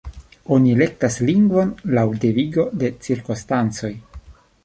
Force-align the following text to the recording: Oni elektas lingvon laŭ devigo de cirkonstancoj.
Oni 0.53 0.71
elektas 0.75 1.17
lingvon 1.27 1.75
laŭ 1.99 2.05
devigo 2.25 2.67
de 2.85 2.91
cirkonstancoj. 3.09 3.93